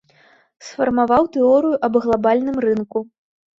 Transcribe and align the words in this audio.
Сфармаваў 0.67 1.29
тэорыю 1.37 1.75
аб 1.89 2.01
глабальным 2.07 2.57
рынку. 2.69 3.07